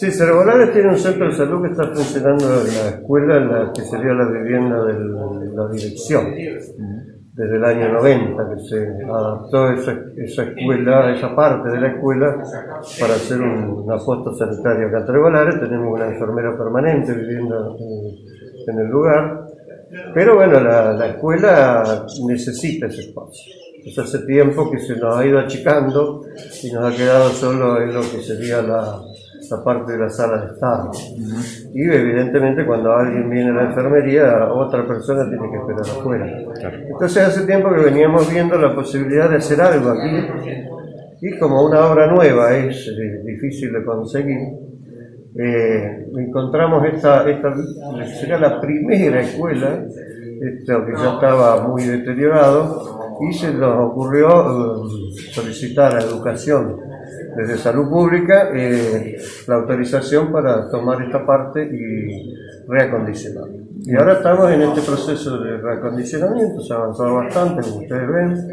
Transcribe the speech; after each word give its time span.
Sí, 0.00 0.10
Cervolares 0.10 0.72
tiene 0.72 0.88
un 0.88 0.98
centro 0.98 1.26
de 1.26 1.36
salud 1.36 1.60
que 1.60 1.72
está 1.72 1.86
funcionando 1.88 2.62
en 2.62 2.68
la 2.68 2.88
escuela, 2.88 3.38
la 3.38 3.70
que 3.70 3.82
sería 3.82 4.14
la 4.14 4.30
vivienda 4.30 4.82
de 4.86 4.94
la 4.94 5.68
dirección, 5.68 6.24
desde 7.34 7.56
el 7.56 7.62
año 7.62 7.92
90, 7.92 8.48
que 8.48 8.60
se 8.62 8.88
adaptó 9.04 9.70
esa, 9.72 9.92
escuela, 10.42 11.14
esa 11.14 11.36
parte 11.36 11.68
de 11.68 11.80
la 11.82 11.88
escuela, 11.88 12.34
para 12.98 13.12
hacer 13.12 13.42
un, 13.42 13.82
una 13.84 13.98
puesto 13.98 14.34
sanitario 14.36 14.88
acá 14.88 15.00
en 15.00 15.06
Cervolares. 15.06 15.60
Tenemos 15.60 15.92
una 15.92 16.06
enfermera 16.06 16.56
permanente 16.56 17.12
viviendo 17.12 17.76
en, 17.78 18.72
en 18.72 18.80
el 18.80 18.90
lugar, 18.90 19.48
pero 20.14 20.36
bueno, 20.36 20.60
la, 20.60 20.94
la 20.94 21.08
escuela 21.08 22.06
necesita 22.26 22.86
ese 22.86 23.02
espacio. 23.02 23.52
Hace 24.02 24.18
tiempo 24.20 24.70
que 24.70 24.78
se 24.78 24.96
nos 24.96 25.14
ha 25.14 25.26
ido 25.26 25.38
achicando 25.38 26.22
y 26.62 26.72
nos 26.72 26.90
ha 26.90 26.96
quedado 26.96 27.28
solo 27.30 27.82
en 27.82 27.92
lo 27.92 28.00
que 28.00 28.22
sería 28.22 28.62
la, 28.62 28.98
la 29.50 29.64
parte 29.64 29.92
de 29.92 29.98
la 29.98 30.08
sala 30.08 30.44
de 30.44 30.52
estado. 30.52 30.90
Y 31.74 31.82
evidentemente 31.82 32.64
cuando 32.64 32.92
alguien 32.92 33.28
viene 33.28 33.50
a 33.50 33.54
la 33.54 33.64
enfermería, 33.64 34.52
otra 34.52 34.86
persona 34.86 35.28
tiene 35.28 35.50
que 35.50 35.56
esperar 35.56 35.98
afuera. 35.98 36.26
Entonces 36.88 37.26
hace 37.26 37.46
tiempo 37.46 37.72
que 37.74 37.80
veníamos 37.80 38.30
viendo 38.30 38.56
la 38.58 38.74
posibilidad 38.74 39.28
de 39.28 39.36
hacer 39.36 39.60
algo 39.60 39.90
aquí 39.90 40.70
y 41.22 41.38
como 41.38 41.62
una 41.64 41.86
obra 41.86 42.06
nueva 42.06 42.56
es 42.56 42.88
eh, 42.88 43.22
difícil 43.24 43.72
de 43.72 43.84
conseguir, 43.84 44.38
eh, 45.38 46.06
encontramos 46.16 46.82
esta, 46.86 47.28
esta, 47.28 47.54
sería 48.18 48.38
la 48.38 48.60
primera 48.60 49.20
escuela, 49.20 49.84
esto 49.84 50.86
que 50.86 50.92
ya 50.92 51.14
estaba 51.14 51.68
muy 51.68 51.84
deteriorado, 51.84 53.09
y 53.28 53.32
se 53.32 53.52
nos 53.52 53.90
ocurrió 53.90 54.28
eh, 54.28 55.12
solicitar 55.32 55.96
a 55.96 56.02
Educación 56.02 56.76
desde 57.36 57.58
Salud 57.58 57.88
Pública 57.88 58.50
eh, 58.54 59.16
la 59.46 59.56
autorización 59.56 60.32
para 60.32 60.70
tomar 60.70 61.02
esta 61.02 61.24
parte 61.24 61.62
y 61.64 62.34
reacondicionar. 62.66 63.48
Y 63.82 63.96
ahora 63.96 64.14
estamos 64.14 64.50
en 64.50 64.62
este 64.62 64.82
proceso 64.82 65.38
de 65.38 65.56
reacondicionamiento, 65.56 66.60
se 66.60 66.72
ha 66.72 66.76
avanzado 66.76 67.14
bastante, 67.14 67.62
como 67.62 67.82
ustedes 67.82 68.08
ven. 68.08 68.48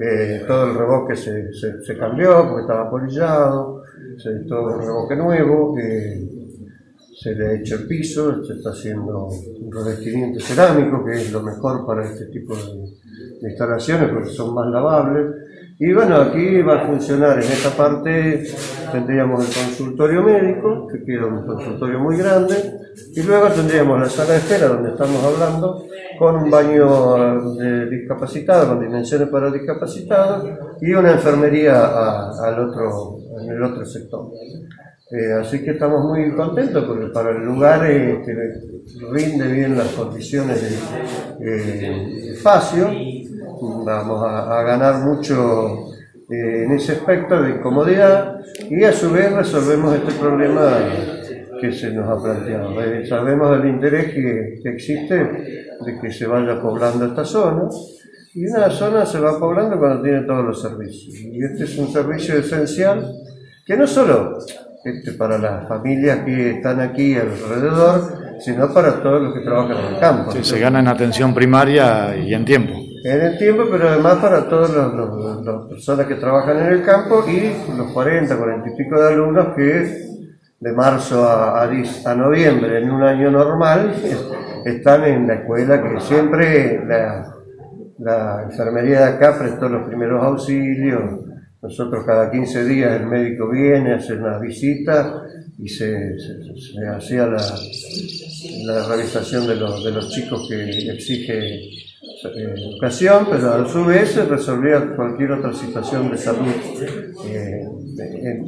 Eh, 0.00 0.44
todo 0.46 0.70
el 0.70 0.78
reboque 0.78 1.16
se, 1.16 1.52
se, 1.52 1.98
cambió 1.98 2.46
porque 2.48 2.60
estaba 2.62 2.88
polillado, 2.88 3.82
se 4.18 4.30
todo 4.46 4.74
el 4.74 4.86
reboque 4.86 5.16
nuevo, 5.16 5.76
eh, 5.78 6.28
se 7.18 7.34
le 7.34 7.46
ha 7.46 7.52
hecho 7.54 7.76
el 7.76 7.86
piso, 7.86 8.44
se 8.44 8.52
está 8.52 8.70
haciendo 8.70 9.26
un 9.26 9.72
revestimiento 9.72 10.38
cerámico, 10.38 11.04
que 11.04 11.12
es 11.12 11.32
lo 11.32 11.42
mejor 11.42 11.84
para 11.86 12.04
este 12.04 12.26
tipo 12.26 12.54
de 12.54 12.62
instalaciones 13.42 14.08
porque 14.10 14.30
son 14.30 14.54
más 14.54 14.66
lavables. 14.68 15.34
Y 15.78 15.92
bueno, 15.92 16.16
aquí 16.16 16.62
va 16.62 16.76
a 16.76 16.86
funcionar 16.86 17.36
en 17.36 17.50
esta 17.50 17.68
parte, 17.70 18.44
tendríamos 18.90 19.46
el 19.46 19.64
consultorio 19.64 20.22
médico, 20.22 20.86
que 20.86 21.04
queda 21.04 21.26
un 21.26 21.46
consultorio 21.46 21.98
muy 22.00 22.16
grande, 22.16 22.54
y 23.14 23.22
luego 23.22 23.48
tendríamos 23.48 24.00
la 24.00 24.08
sala 24.08 24.32
de 24.32 24.38
espera 24.38 24.68
donde 24.68 24.90
estamos 24.92 25.22
hablando, 25.22 25.84
con 26.18 26.36
un 26.36 26.50
baño 26.50 27.54
de 27.56 27.90
discapacitados, 27.90 28.70
con 28.70 28.80
dimensiones 28.80 29.28
para 29.28 29.50
discapacitados, 29.50 30.48
y 30.80 30.94
una 30.94 31.12
enfermería 31.12 31.78
a, 31.78 32.30
al 32.42 32.70
otro, 32.70 33.18
en 33.38 33.50
el 33.50 33.62
otro 33.62 33.84
sector. 33.84 34.30
Eh, 35.08 35.32
así 35.40 35.62
que 35.62 35.70
estamos 35.70 36.04
muy 36.04 36.32
contentos 36.32 36.84
porque 36.84 37.06
para 37.06 37.30
el 37.30 37.44
lugar 37.44 37.88
eh, 37.88 38.20
rinde 39.08 39.52
bien 39.52 39.78
las 39.78 39.86
condiciones 39.92 40.60
de 40.60 41.48
eh, 41.48 42.32
espacio 42.32 42.90
vamos 43.60 44.22
a, 44.24 44.62
ganar 44.62 45.04
mucho 45.04 45.88
eh, 46.30 46.64
en 46.64 46.72
ese 46.72 46.92
aspecto 46.92 47.40
de 47.40 47.60
comodidad 47.60 48.40
y 48.68 48.84
a 48.84 48.92
su 48.92 49.10
vez 49.10 49.32
resolvemos 49.32 49.94
este 49.94 50.12
problema 50.12 50.78
que 51.60 51.72
se 51.72 51.90
nos 51.92 52.08
ha 52.08 52.22
planteado. 52.22 52.74
Sabemos 53.06 53.58
del 53.58 53.70
interés 53.70 54.12
que, 54.12 54.60
que, 54.62 54.68
existe 54.68 55.14
de 55.14 56.00
que 56.00 56.12
se 56.12 56.26
vaya 56.26 56.60
poblando 56.60 57.06
esta 57.06 57.24
zona 57.24 57.68
y 58.34 58.46
una 58.46 58.68
zona 58.70 59.06
se 59.06 59.18
va 59.18 59.38
poblando 59.38 59.78
cuando 59.78 60.02
tiene 60.02 60.22
todos 60.22 60.44
los 60.44 60.60
servicios. 60.60 61.14
Y 61.14 61.42
este 61.42 61.64
es 61.64 61.78
un 61.78 61.90
servicio 61.90 62.36
esencial 62.36 63.10
que 63.64 63.76
no 63.76 63.86
solo 63.86 64.38
este, 64.84 65.12
para 65.12 65.38
las 65.38 65.66
familias 65.66 66.20
que 66.24 66.50
están 66.50 66.80
aquí 66.80 67.14
alrededor, 67.14 68.40
sino 68.40 68.72
para 68.72 69.02
todos 69.02 69.22
los 69.22 69.34
que 69.34 69.40
trabajan 69.40 69.76
en 69.78 69.94
el 69.94 70.00
campo. 70.00 70.32
Sí, 70.32 70.44
se 70.44 70.60
gana 70.60 70.80
en 70.80 70.88
atención 70.88 71.34
primaria 71.34 72.16
y 72.16 72.34
en 72.34 72.44
tiempo 72.44 72.85
en 73.08 73.20
el 73.20 73.38
tiempo, 73.38 73.64
pero 73.70 73.88
además 73.88 74.16
para 74.16 74.48
todas 74.48 74.70
las 74.70 75.66
personas 75.68 76.06
que 76.06 76.16
trabajan 76.16 76.58
en 76.58 76.72
el 76.72 76.82
campo 76.82 77.24
y 77.28 77.52
los 77.76 77.92
40, 77.92 78.36
40 78.36 78.68
y 78.68 78.76
pico 78.76 79.00
de 79.00 79.08
alumnos 79.08 79.54
que 79.54 80.06
de 80.58 80.72
marzo 80.72 81.28
a, 81.28 81.68
noviembre, 82.16 82.78
en 82.78 82.90
un 82.90 83.02
año 83.02 83.30
normal, 83.30 83.94
están 84.64 85.04
en 85.04 85.26
la 85.26 85.34
escuela 85.34 85.82
que 85.82 86.00
siempre 86.00 86.84
la, 86.84 88.42
enfermería 88.42 89.00
de 89.00 89.04
acá 89.04 89.38
prestó 89.38 89.68
los 89.68 89.86
primeros 89.86 90.22
auxilios. 90.24 91.20
Nosotros 91.62 92.04
cada 92.04 92.30
15 92.30 92.64
días 92.64 93.00
el 93.00 93.06
médico 93.06 93.48
viene, 93.48 93.94
hace 93.94 94.14
una 94.14 94.38
visita 94.38 95.22
y 95.58 95.68
se 95.68 96.16
hacía 96.92 97.26
la, 97.26 97.42
la 98.64 98.88
realización 98.88 99.46
de 99.46 99.56
los, 99.56 99.84
de 99.84 99.90
los 99.92 100.08
chicos 100.10 100.48
que 100.48 100.90
exige 100.90 101.60
educación, 102.22 103.26
pero 103.30 103.54
a 103.54 103.68
su 103.68 103.84
vez 103.84 104.16
resolvía 104.28 104.94
cualquier 104.96 105.32
otra 105.32 105.52
situación 105.52 106.10
de 106.10 106.18
salud 106.18 106.48
eh, 107.26 107.64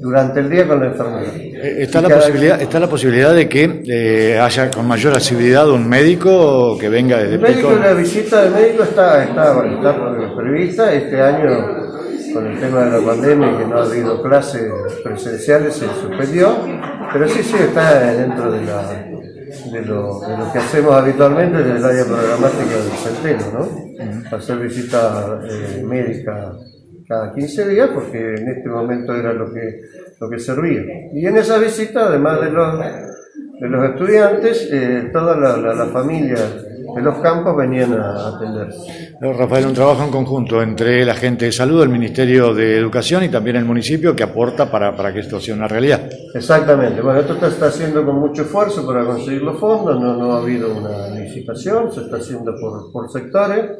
durante 0.00 0.40
el 0.40 0.50
día 0.50 0.66
con 0.66 0.80
la 0.80 0.86
enfermedad. 0.86 1.36
¿Está, 1.36 2.00
la 2.00 2.08
posibilidad, 2.08 2.60
¿Está 2.60 2.80
la 2.80 2.88
posibilidad 2.88 3.34
de 3.34 3.48
que 3.48 3.82
eh, 3.86 4.38
haya 4.38 4.70
con 4.70 4.86
mayor 4.86 5.16
asiduidad 5.16 5.70
un 5.70 5.88
médico 5.88 6.76
que 6.78 6.88
venga 6.88 7.18
desde 7.18 7.34
El 7.34 7.40
médico, 7.40 7.72
la 7.72 7.92
visita 7.94 8.42
del 8.42 8.52
médico 8.52 8.82
está, 8.82 9.24
está, 9.24 9.66
está 9.66 10.36
prevista. 10.36 10.92
Este 10.92 11.20
año 11.20 11.82
con 12.32 12.46
el 12.46 12.58
tema 12.58 12.84
de 12.84 13.00
la 13.00 13.06
pandemia 13.06 13.58
que 13.58 13.66
no 13.66 13.78
ha 13.78 13.84
habido 13.84 14.22
clases 14.22 14.70
presenciales 15.04 15.74
se 15.74 15.86
suspendió, 15.86 16.58
pero 17.12 17.28
sí, 17.28 17.42
sí 17.42 17.56
está 17.56 18.12
dentro 18.12 18.50
de 18.50 18.64
la 18.64 19.11
de 19.72 19.82
lo, 19.82 20.20
de 20.20 20.36
lo, 20.36 20.52
que 20.52 20.58
hacemos 20.58 20.92
habitualmente 20.92 21.58
desde 21.58 21.78
el 21.78 21.84
área 21.84 22.04
programática 22.04 22.76
del 22.76 22.92
centeno, 22.92 23.44
¿no? 23.52 24.36
Hacer 24.36 24.58
visita 24.58 25.40
eh, 25.48 25.82
médica 25.84 26.52
cada 27.08 27.32
15 27.32 27.68
días 27.68 27.90
porque 27.92 28.34
en 28.34 28.48
este 28.48 28.68
momento 28.68 29.14
era 29.14 29.32
lo 29.32 29.52
que, 29.52 29.80
lo 30.20 30.28
que 30.28 30.38
servía. 30.38 30.82
Y 31.12 31.26
en 31.26 31.36
esa 31.36 31.58
visita, 31.58 32.06
además 32.06 32.40
de 32.40 32.50
los, 32.50 32.78
de 32.78 33.68
los 33.68 33.90
estudiantes, 33.90 34.68
eh, 34.70 35.10
toda 35.12 35.36
la, 35.36 35.56
la, 35.56 35.74
la 35.74 35.86
familia 35.86 36.36
de 36.94 37.02
los 37.02 37.18
campos 37.18 37.56
venían 37.56 37.94
a 37.94 38.28
atenderse. 38.28 39.16
Rafael, 39.20 39.66
un 39.66 39.74
trabajo 39.74 40.04
en 40.04 40.10
conjunto 40.10 40.62
entre 40.62 41.04
la 41.04 41.14
gente 41.14 41.46
de 41.46 41.52
salud, 41.52 41.82
el 41.82 41.88
Ministerio 41.88 42.54
de 42.54 42.76
Educación 42.76 43.24
y 43.24 43.28
también 43.28 43.56
el 43.56 43.64
municipio 43.64 44.14
que 44.14 44.22
aporta 44.22 44.70
para, 44.70 44.96
para 44.96 45.12
que 45.12 45.20
esto 45.20 45.40
sea 45.40 45.54
una 45.54 45.68
realidad. 45.68 46.08
Exactamente. 46.34 47.00
Bueno, 47.00 47.20
esto 47.20 47.38
se 47.38 47.46
está 47.48 47.66
haciendo 47.66 48.04
con 48.04 48.18
mucho 48.18 48.42
esfuerzo 48.42 48.86
para 48.86 49.04
conseguir 49.04 49.42
los 49.42 49.58
fondos, 49.58 50.00
no, 50.00 50.16
no 50.16 50.32
ha 50.32 50.38
habido 50.38 50.74
una 50.74 51.08
licitación, 51.10 51.92
se 51.92 52.02
está 52.02 52.16
haciendo 52.16 52.52
por, 52.60 52.92
por 52.92 53.10
sectores, 53.10 53.78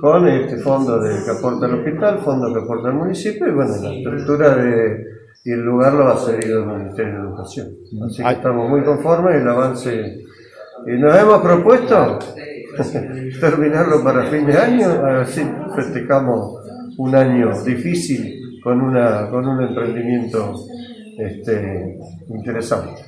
con 0.00 0.28
este 0.28 0.58
fondo 0.58 1.00
de, 1.00 1.24
que 1.24 1.30
aporta 1.30 1.66
el 1.66 1.74
hospital, 1.74 2.18
fondo 2.20 2.52
que 2.52 2.60
aporta 2.60 2.88
el 2.88 2.94
municipio 2.94 3.48
y 3.48 3.52
bueno, 3.52 3.72
la 3.82 3.92
estructura 3.92 4.54
de, 4.56 5.04
y 5.44 5.52
el 5.52 5.60
lugar 5.60 5.92
lo 5.94 6.08
ha 6.08 6.16
cedido 6.16 6.62
el 6.62 6.78
Ministerio 6.78 7.12
de 7.12 7.20
Educación. 7.20 7.68
Así 8.06 8.22
que 8.22 8.30
estamos 8.30 8.68
muy 8.68 8.82
conformes 8.82 9.34
y 9.36 9.42
el 9.42 9.48
avance... 9.48 10.22
Y 10.86 10.98
nos 10.98 11.16
hemos 11.18 11.40
propuesto 11.40 12.18
terminarlo 13.40 14.04
para 14.04 14.24
fin 14.30 14.46
de 14.46 14.56
año, 14.56 14.86
así 15.20 15.42
festejamos 15.74 16.60
un 16.98 17.14
año 17.14 17.50
difícil 17.64 18.60
con, 18.62 18.80
una, 18.80 19.28
con 19.30 19.46
un 19.46 19.62
emprendimiento 19.62 20.54
este, 21.18 21.98
interesante. 22.28 23.02